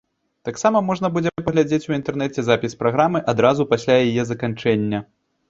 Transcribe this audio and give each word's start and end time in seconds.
Таксама 0.47 0.79
можна 0.87 1.11
будзе 1.17 1.31
паглядзець 1.49 1.87
у 1.91 1.93
інтэрнэце 1.99 2.45
запіс 2.49 2.77
праграмы 2.81 3.23
адразу 3.35 3.69
пасля 3.75 4.01
яе 4.09 4.27
заканчэння. 4.33 5.05